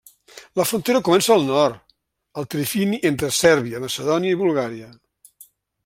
La 0.59 0.63
frontera 0.69 1.01
comença 1.07 1.33
al 1.35 1.45
nord, 1.49 1.77
al 2.43 2.49
trifini 2.55 2.99
entre 3.13 3.31
Sèrbia, 3.41 3.83
Macedònia 3.87 4.37
i 4.39 4.45
Bulgària. 4.45 4.91